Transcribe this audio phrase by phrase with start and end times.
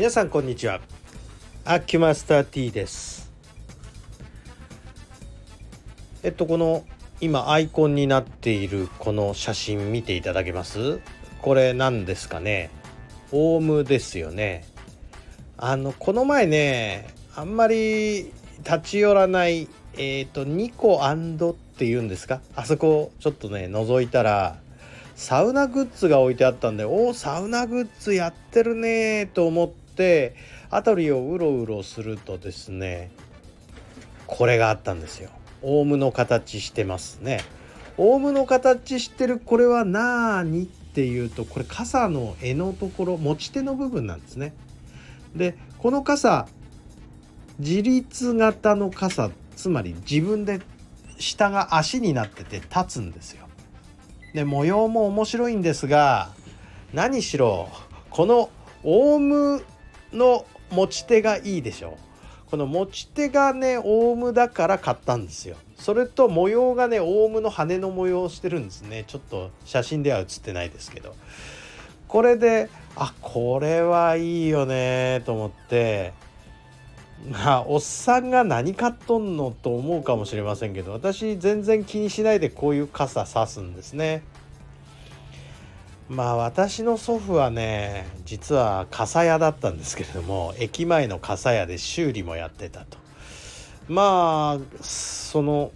[0.00, 0.80] 皆さんこんにちは。
[1.66, 3.30] アキュマスター T です。
[6.22, 6.86] えっとこの
[7.20, 11.00] 今アイコンになっているこの写真見ていただけます？
[11.42, 12.70] これ何ですかね？
[13.30, 14.64] オウムですよね。
[15.58, 18.32] あのこの前ねあんまり
[18.64, 22.40] 立ち寄らないえっ、ー、とニコっていうんですか？
[22.56, 24.56] あそこちょっとね覗いたら
[25.14, 30.34] サウナグッズが置いてあったんでおおサウナグッズやってるねと思って
[30.70, 33.10] 辺りをうろうろするとですね
[34.26, 35.28] これがあったんですよ。
[35.60, 37.40] オウムの形してますね。
[37.98, 44.54] オウムの形してるこれは何っていうとこれ傘の柄のところ持ち手の部分なんですね。
[45.36, 46.46] でこの傘
[47.58, 50.60] 自立型の傘つまり自分で
[51.18, 53.46] 下が足になってて立つんですよ。
[54.32, 56.30] で模様も面白いんですが
[56.94, 57.68] 何しろ
[58.08, 58.48] この
[58.82, 59.62] オウム
[60.12, 61.98] の持ち手がいいでしょ
[62.50, 65.56] この持ち手がねオウムだから買ったんですよ。
[65.76, 69.04] それと模様がねオウムの羽の模様をしてるんですね。
[69.06, 71.14] ちょっと写真では写ってないですけど。
[72.08, 76.12] これであこれはいいよねと思って。
[77.30, 84.24] まあおっさんが何買っとんのと思うかもしれませんけど私全然気にしないでこういう傘さすんですね。
[86.10, 92.98] まあ私の祖父はね実は傘屋だったんですけれども駅前の傘屋で修理もやってたと。
[93.88, 95.70] まあその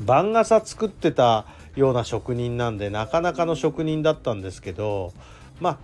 [0.00, 5.12] 番傘作ってたような職人なんでなかなかの職人だったんですけど
[5.60, 5.78] まあ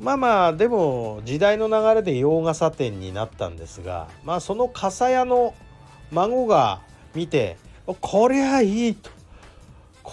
[0.00, 5.54] まあまあでも時代の流れで洋傘店になったんですがまあその傘屋の
[6.10, 6.80] 孫が
[7.14, 7.58] 見て
[8.00, 9.10] こりゃいいと。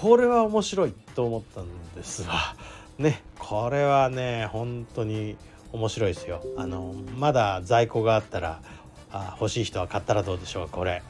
[0.02, 2.56] これは面白いと思ったんですわ。
[2.98, 5.38] ねこれはね本当に
[5.72, 6.44] 面白いですよ。
[6.58, 8.62] あのまだ在庫があったら
[9.12, 11.04] あ欲しい人は買ったらどうでしょうこれ。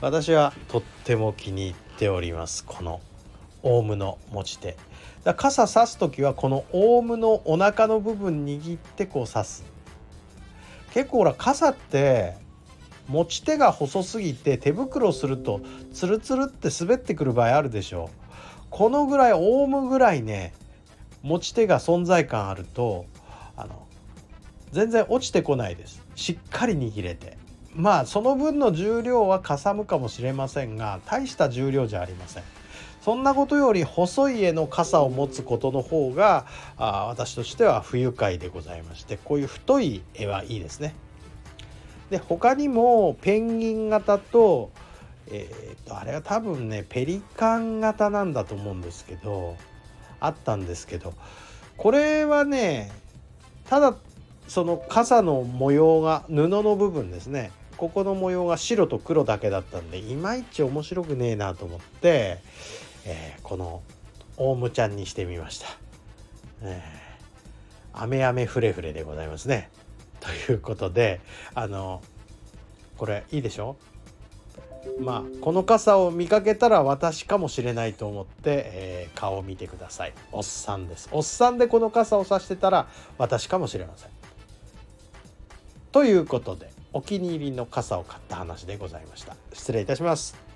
[0.00, 3.00] 私はとっても気に入っておりますこの
[3.64, 4.76] オウムの持ち手。
[5.24, 9.64] だ傘さす時はこのオウムのお腹の部分握ってこう刺す。
[10.94, 12.36] 結構ほら傘って
[13.08, 15.62] 持ち手が細すぎて手袋すると
[15.92, 18.25] ツルツルって滑ってくる場合あるでしょう。
[18.70, 20.52] このぐらいオウムぐらいね
[21.22, 23.06] 持ち手が存在感あると
[23.56, 23.86] あの
[24.72, 26.02] 全然落ちてこないです。
[26.14, 27.36] しっかり握れて。
[27.74, 32.42] まあその分の重量はかさむかもしれませんが大した重量じゃありません。
[33.02, 36.46] そんなことより細い絵の傘を持つことの方が
[36.76, 40.94] あ私としては不愉快でございましてこういう太い絵はいいですね。
[42.10, 44.70] で他にもペンギン型と,、
[45.28, 49.56] えー、とあれは多分ねペリカン型なんだと思うんですけど
[50.20, 51.14] あったんですけど
[51.76, 52.92] これはね
[53.68, 53.96] ただ
[54.48, 62.38] その傘の模様が布の部分ですねここの模様が白と黒だけだったんでいまいち面白くねえなと思って、
[63.04, 63.82] えー、この
[64.38, 65.66] オウムちゃんにしてみました。
[66.62, 69.70] えー、雨雨フレフレでございますね。
[70.20, 71.20] ということで
[71.54, 72.02] あの
[72.96, 73.76] これいいでしょ？
[74.98, 80.12] まあこの傘を見かけたら私かもしれないと思って、えー、顔を見てください。
[80.32, 81.08] おっさんです。
[81.12, 82.88] おっさんでこの傘を差してたら
[83.18, 84.10] 私かもしれません。
[85.92, 89.36] ということでお気に入りの傘を買った話でございました。
[89.52, 90.55] 失礼いたします。